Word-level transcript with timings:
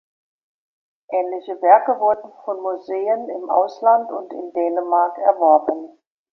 Ähnliche 1.11 1.61
Werke 1.61 1.99
wurden 1.99 2.31
von 2.43 2.59
Museen 2.59 3.29
im 3.29 3.51
Ausland 3.51 4.11
und 4.11 4.33
in 4.33 4.51
Dänemark 4.51 5.15
erworben. 5.19 5.95